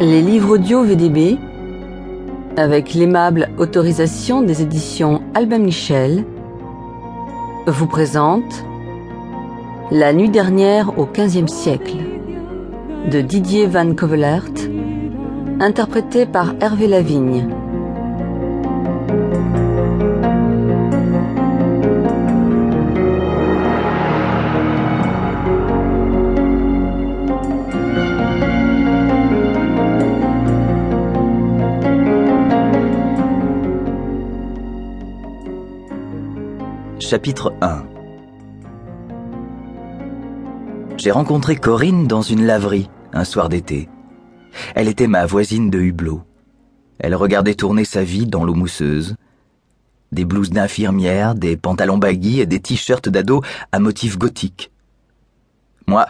Les 0.00 0.22
livres 0.22 0.54
audio 0.54 0.82
VDB, 0.82 1.38
avec 2.56 2.94
l'aimable 2.94 3.48
autorisation 3.58 4.42
des 4.42 4.60
éditions 4.60 5.22
Albin 5.34 5.58
Michel, 5.58 6.24
vous 7.68 7.86
présente 7.86 8.64
La 9.92 10.12
nuit 10.12 10.30
dernière 10.30 10.98
au 10.98 11.06
XVe 11.06 11.46
siècle 11.46 11.96
de 13.10 13.20
Didier 13.20 13.66
Van 13.66 13.94
Covelert, 13.94 14.50
interprété 15.60 16.26
par 16.26 16.54
Hervé 16.60 16.88
Lavigne. 16.88 17.63
Chapitre 37.06 37.52
1 37.60 37.84
J'ai 40.96 41.10
rencontré 41.10 41.54
Corinne 41.54 42.06
dans 42.06 42.22
une 42.22 42.46
laverie 42.46 42.88
un 43.12 43.24
soir 43.24 43.50
d'été. 43.50 43.90
Elle 44.74 44.88
était 44.88 45.06
ma 45.06 45.26
voisine 45.26 45.68
de 45.68 45.78
hublot. 45.78 46.22
Elle 46.98 47.14
regardait 47.14 47.56
tourner 47.56 47.84
sa 47.84 48.02
vie 48.02 48.24
dans 48.24 48.46
l'eau 48.46 48.54
mousseuse. 48.54 49.16
Des 50.12 50.24
blouses 50.24 50.48
d'infirmière, 50.48 51.34
des 51.34 51.58
pantalons 51.58 51.98
baggy 51.98 52.40
et 52.40 52.46
des 52.46 52.60
t-shirts 52.60 53.10
d'ado 53.10 53.42
à 53.70 53.80
motifs 53.80 54.16
gothiques. 54.16 54.72
Moi, 55.86 56.06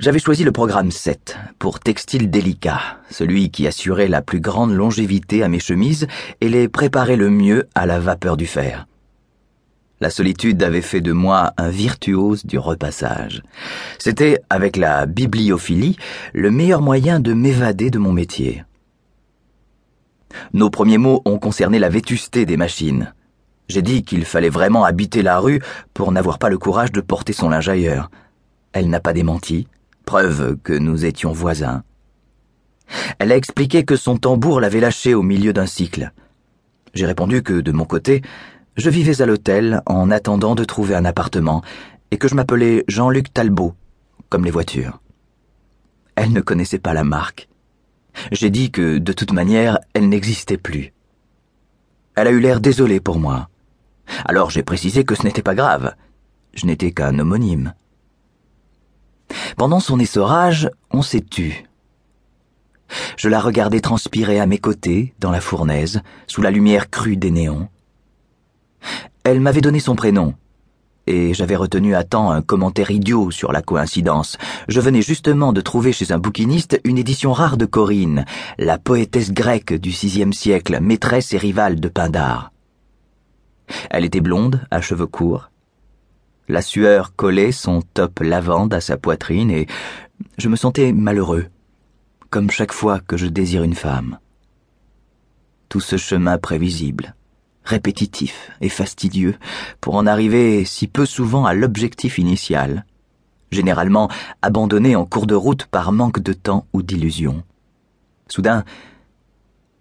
j'avais 0.00 0.18
choisi 0.18 0.44
le 0.44 0.52
programme 0.52 0.92
7 0.92 1.36
pour 1.58 1.78
textile 1.78 2.30
délicat, 2.30 2.80
celui 3.10 3.50
qui 3.50 3.66
assurait 3.66 4.08
la 4.08 4.22
plus 4.22 4.40
grande 4.40 4.72
longévité 4.72 5.42
à 5.42 5.48
mes 5.48 5.60
chemises 5.60 6.06
et 6.40 6.48
les 6.48 6.68
préparait 6.68 7.16
le 7.16 7.28
mieux 7.28 7.68
à 7.74 7.84
la 7.84 8.00
vapeur 8.00 8.38
du 8.38 8.46
fer. 8.46 8.86
La 10.00 10.10
solitude 10.10 10.62
avait 10.62 10.82
fait 10.82 11.00
de 11.00 11.12
moi 11.12 11.52
un 11.56 11.70
virtuose 11.70 12.44
du 12.44 12.58
repassage. 12.58 13.42
C'était, 13.98 14.40
avec 14.50 14.76
la 14.76 15.06
bibliophilie, 15.06 15.96
le 16.34 16.50
meilleur 16.50 16.82
moyen 16.82 17.18
de 17.18 17.32
m'évader 17.32 17.90
de 17.90 17.98
mon 17.98 18.12
métier. 18.12 18.64
Nos 20.52 20.68
premiers 20.68 20.98
mots 20.98 21.22
ont 21.24 21.38
concerné 21.38 21.78
la 21.78 21.88
vétusté 21.88 22.44
des 22.44 22.58
machines. 22.58 23.14
J'ai 23.68 23.82
dit 23.82 24.04
qu'il 24.04 24.26
fallait 24.26 24.50
vraiment 24.50 24.84
habiter 24.84 25.22
la 25.22 25.38
rue 25.38 25.62
pour 25.94 26.12
n'avoir 26.12 26.38
pas 26.38 26.50
le 26.50 26.58
courage 26.58 26.92
de 26.92 27.00
porter 27.00 27.32
son 27.32 27.48
linge 27.48 27.68
ailleurs. 27.68 28.10
Elle 28.72 28.90
n'a 28.90 29.00
pas 29.00 29.14
démenti, 29.14 29.66
preuve 30.04 30.56
que 30.62 30.74
nous 30.74 31.06
étions 31.06 31.32
voisins. 31.32 31.82
Elle 33.18 33.32
a 33.32 33.36
expliqué 33.36 33.84
que 33.84 33.96
son 33.96 34.18
tambour 34.18 34.60
l'avait 34.60 34.80
lâché 34.80 35.14
au 35.14 35.22
milieu 35.22 35.54
d'un 35.54 35.66
cycle. 35.66 36.12
J'ai 36.94 37.06
répondu 37.06 37.42
que, 37.42 37.60
de 37.60 37.72
mon 37.72 37.84
côté, 37.84 38.22
je 38.76 38.90
vivais 38.90 39.22
à 39.22 39.26
l'hôtel 39.26 39.82
en 39.86 40.10
attendant 40.10 40.54
de 40.54 40.64
trouver 40.64 40.94
un 40.94 41.04
appartement 41.04 41.62
et 42.10 42.18
que 42.18 42.28
je 42.28 42.34
m'appelais 42.34 42.84
Jean-Luc 42.88 43.32
Talbot, 43.32 43.74
comme 44.28 44.44
les 44.44 44.50
voitures. 44.50 45.00
Elle 46.14 46.32
ne 46.32 46.40
connaissait 46.40 46.78
pas 46.78 46.94
la 46.94 47.04
marque. 47.04 47.48
J'ai 48.32 48.50
dit 48.50 48.70
que, 48.70 48.98
de 48.98 49.12
toute 49.12 49.32
manière, 49.32 49.78
elle 49.94 50.08
n'existait 50.08 50.56
plus. 50.56 50.92
Elle 52.14 52.28
a 52.28 52.30
eu 52.30 52.40
l'air 52.40 52.60
désolée 52.60 53.00
pour 53.00 53.18
moi. 53.18 53.48
Alors 54.24 54.50
j'ai 54.50 54.62
précisé 54.62 55.04
que 55.04 55.14
ce 55.14 55.24
n'était 55.24 55.42
pas 55.42 55.54
grave. 55.54 55.94
Je 56.54 56.66
n'étais 56.66 56.92
qu'un 56.92 57.18
homonyme. 57.18 57.74
Pendant 59.56 59.80
son 59.80 59.98
essorage, 59.98 60.70
on 60.90 61.02
s'est 61.02 61.24
tu. 61.28 61.64
Je 63.16 63.28
la 63.28 63.40
regardais 63.40 63.80
transpirer 63.80 64.38
à 64.38 64.46
mes 64.46 64.58
côtés, 64.58 65.14
dans 65.18 65.30
la 65.30 65.40
fournaise, 65.40 66.02
sous 66.26 66.40
la 66.40 66.50
lumière 66.50 66.88
crue 66.88 67.16
des 67.16 67.30
néons. 67.30 67.68
Elle 69.24 69.40
m'avait 69.40 69.60
donné 69.60 69.80
son 69.80 69.96
prénom. 69.96 70.34
Et 71.08 71.34
j'avais 71.34 71.54
retenu 71.54 71.94
à 71.94 72.02
temps 72.02 72.30
un 72.32 72.42
commentaire 72.42 72.90
idiot 72.90 73.30
sur 73.30 73.52
la 73.52 73.62
coïncidence. 73.62 74.38
Je 74.68 74.80
venais 74.80 75.02
justement 75.02 75.52
de 75.52 75.60
trouver 75.60 75.92
chez 75.92 76.10
un 76.10 76.18
bouquiniste 76.18 76.80
une 76.84 76.98
édition 76.98 77.32
rare 77.32 77.56
de 77.56 77.64
Corinne, 77.64 78.24
la 78.58 78.78
poétesse 78.78 79.32
grecque 79.32 79.74
du 79.74 79.90
VIe 79.90 80.32
siècle, 80.32 80.80
maîtresse 80.80 81.32
et 81.32 81.38
rivale 81.38 81.78
de 81.78 81.88
Pindare. 81.88 82.52
Elle 83.90 84.04
était 84.04 84.20
blonde, 84.20 84.66
à 84.70 84.80
cheveux 84.80 85.06
courts. 85.06 85.50
La 86.48 86.62
sueur 86.62 87.14
collait 87.14 87.52
son 87.52 87.82
top 87.82 88.20
lavande 88.20 88.74
à 88.74 88.80
sa 88.80 88.96
poitrine 88.96 89.50
et 89.50 89.66
je 90.38 90.48
me 90.48 90.56
sentais 90.56 90.92
malheureux, 90.92 91.46
comme 92.30 92.50
chaque 92.50 92.72
fois 92.72 93.00
que 93.00 93.16
je 93.16 93.26
désire 93.26 93.62
une 93.62 93.74
femme. 93.74 94.18
Tout 95.68 95.80
ce 95.80 95.96
chemin 95.96 96.38
prévisible 96.38 97.14
répétitif 97.66 98.50
et 98.60 98.68
fastidieux, 98.68 99.34
pour 99.80 99.96
en 99.96 100.06
arriver 100.06 100.64
si 100.64 100.86
peu 100.86 101.04
souvent 101.04 101.44
à 101.44 101.52
l'objectif 101.52 102.18
initial, 102.18 102.86
généralement 103.50 104.08
abandonné 104.40 104.96
en 104.96 105.04
cours 105.04 105.26
de 105.26 105.34
route 105.34 105.66
par 105.66 105.92
manque 105.92 106.20
de 106.20 106.32
temps 106.32 106.66
ou 106.72 106.82
d'illusion. 106.82 107.42
Soudain, 108.28 108.64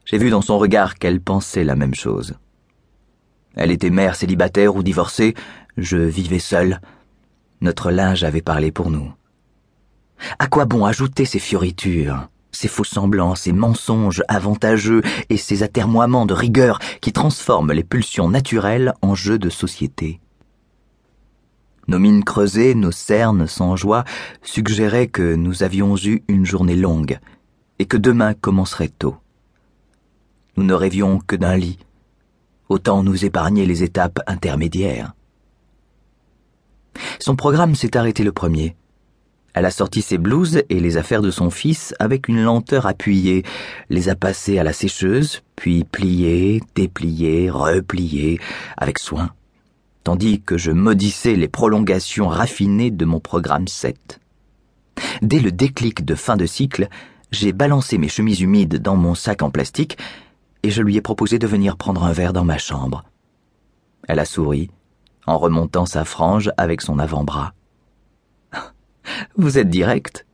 j'ai 0.06 0.18
vu 0.18 0.30
dans 0.30 0.42
son 0.42 0.58
regard 0.58 0.96
qu'elle 0.96 1.22
pensait 1.22 1.64
la 1.64 1.76
même 1.76 1.96
chose. 1.96 2.36
Elle 3.56 3.72
était 3.72 3.90
mère 3.90 4.16
célibataire 4.16 4.76
ou 4.76 4.84
divorcée, 4.84 5.34
je 5.78 5.98
vivais 5.98 6.40
seul. 6.40 6.82
Notre 7.62 7.92
linge 7.92 8.24
avait 8.24 8.42
parlé 8.42 8.72
pour 8.72 8.92
nous. 8.92 9.14
À 10.40 10.48
quoi 10.48 10.66
bon 10.66 10.86
ajouter 10.86 11.26
ces 11.26 11.40
fioritures? 11.40 12.28
Ces 12.56 12.68
faux 12.68 12.84
semblants, 12.84 13.36
ces 13.36 13.52
mensonges 13.52 14.24
avantageux 14.28 15.02
et 15.30 15.38
ces 15.38 15.64
atermoiements 15.64 16.26
de 16.26 16.34
rigueur 16.34 16.80
qui 17.02 17.12
transforment 17.12 17.74
les 17.74 17.84
pulsions 17.84 18.30
naturelles 18.30 18.94
en 19.02 19.14
jeux 19.14 19.38
de 19.38 19.50
société. 19.50 20.20
Nos 21.88 22.00
mines 22.00 22.24
creusées, 22.24 22.74
nos 22.74 22.92
cernes 22.92 23.46
sans 23.46 23.76
joie 23.76 24.06
suggéraient 24.42 25.08
que 25.08 25.36
nous 25.36 25.62
avions 25.62 25.96
eu 25.98 26.24
une 26.28 26.46
journée 26.46 26.76
longue 26.76 27.20
et 27.78 27.86
que 27.86 27.98
demain 27.98 28.34
commencerait 28.34 28.90
tôt. 28.90 29.18
Nous 30.58 30.64
ne 30.64 30.74
rêvions 30.74 31.20
que 31.20 31.36
d'un 31.36 31.58
lit. 31.58 31.78
Autant 32.70 33.04
nous 33.04 33.26
épargner 33.26 33.66
les 33.66 33.84
étapes 33.84 34.20
intermédiaires. 34.26 35.14
Son 37.20 37.36
programme 37.36 37.76
s'est 37.76 37.98
arrêté 37.98 38.24
le 38.24 38.32
premier. 38.32 38.76
Elle 39.56 39.66
a 39.66 39.72
sorti 39.72 40.02
ses 40.02 40.18
blouses 40.18 40.62
et 40.70 40.82
les 40.82 40.98
affaires 40.98 41.22
de 41.22 41.32
son 41.32 41.50
fils 41.50 41.96
avec 41.98 42.28
une 42.28 42.44
lenteur 42.44 42.86
appuyée, 42.86 43.44
les 43.90 44.10
a 44.10 44.16
passées 44.16 44.60
à 44.60 44.66
la 44.66 44.74
sécheuse, 44.74 45.44
puis 45.56 45.86
pliées, 45.86 46.62
dépliées, 46.76 47.50
repliées, 47.50 48.42
avec 48.76 49.00
soin, 49.00 49.30
tandis 50.04 50.42
que 50.42 50.58
je 50.58 50.72
maudissais 50.72 51.36
les 51.36 51.48
prolongations 51.48 52.28
raffinées 52.28 52.92
de 52.92 53.06
mon 53.06 53.22
programme 53.22 53.70
7. 53.70 54.20
Dès 55.22 55.40
le 55.40 55.54
déclic 55.54 56.04
de 56.04 56.16
fin 56.16 56.36
de 56.36 56.46
cycle, 56.46 56.90
j'ai 57.32 57.54
balancé 57.54 57.98
mes 57.98 58.10
chemises 58.10 58.42
humides 58.42 58.82
dans 58.82 58.98
mon 58.98 59.16
sac 59.16 59.42
en 59.42 59.52
plastique 59.52 59.98
et 60.64 60.70
je 60.70 60.82
lui 60.82 60.98
ai 60.98 61.02
proposé 61.02 61.40
de 61.40 61.48
venir 61.48 61.78
prendre 61.78 62.04
un 62.04 62.12
verre 62.12 62.34
dans 62.34 62.44
ma 62.44 62.58
chambre. 62.58 63.06
Elle 64.10 64.20
a 64.20 64.26
souri, 64.26 64.70
en 65.26 65.38
remontant 65.38 65.86
sa 65.86 66.04
frange 66.04 66.52
avec 66.58 66.82
son 66.82 67.00
avant-bras. 67.00 67.54
Vous 69.38 69.58
êtes 69.58 69.70
direct. 69.70 70.26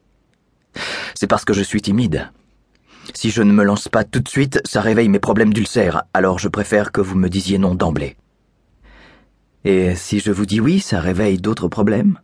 C'est 1.15 1.27
parce 1.27 1.45
que 1.45 1.53
je 1.53 1.63
suis 1.63 1.81
timide. 1.81 2.31
Si 3.13 3.29
je 3.29 3.41
ne 3.41 3.51
me 3.51 3.63
lance 3.63 3.87
pas 3.87 4.03
tout 4.03 4.19
de 4.19 4.29
suite, 4.29 4.61
ça 4.63 4.81
réveille 4.81 5.09
mes 5.09 5.19
problèmes 5.19 5.53
d'ulcère, 5.53 6.03
alors 6.13 6.39
je 6.39 6.47
préfère 6.47 6.91
que 6.91 7.01
vous 7.01 7.15
me 7.15 7.29
disiez 7.29 7.57
non 7.57 7.75
d'emblée. 7.75 8.15
Et 9.63 9.95
si 9.95 10.19
je 10.19 10.31
vous 10.31 10.45
dis 10.45 10.59
oui, 10.59 10.79
ça 10.79 10.99
réveille 10.99 11.37
d'autres 11.37 11.67
problèmes? 11.67 12.19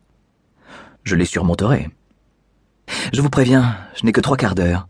Je 1.04 1.16
les 1.16 1.26
surmonterai. 1.26 1.90
Je 3.14 3.22
vous 3.22 3.30
préviens, 3.30 3.76
je 3.96 4.06
n'ai 4.06 4.12
que 4.12 4.22
trois 4.22 4.38
quarts 4.38 4.56
d'heure. 4.56 4.88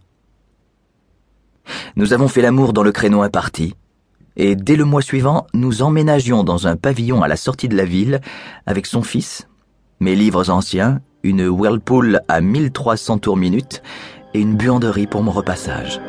Nous 1.96 2.14
avons 2.14 2.28
fait 2.28 2.42
l'amour 2.42 2.74
dans 2.74 2.84
le 2.84 2.92
créneau 2.92 3.22
imparti, 3.22 3.76
et 4.36 4.56
dès 4.56 4.76
le 4.76 4.86
mois 4.86 5.02
suivant, 5.02 5.48
nous 5.54 5.82
emménagions 5.82 6.44
dans 6.44 6.68
un 6.68 6.76
pavillon 6.76 7.24
à 7.24 7.28
la 7.28 7.38
sortie 7.38 7.68
de 7.68 7.76
la 7.76 7.86
ville 7.86 8.22
avec 8.66 8.86
son 8.86 9.02
fils, 9.02 9.48
mes 10.00 10.16
livres 10.16 10.50
anciens 10.50 11.02
une 11.24 11.48
Whirlpool 11.48 12.22
à 12.28 12.42
1300 12.42 13.20
tours 13.20 13.38
minute 13.38 13.82
et 14.34 14.40
une 14.40 14.56
buanderie 14.56 15.08
pour 15.08 15.24
mon 15.24 15.32
repassage. 15.32 16.00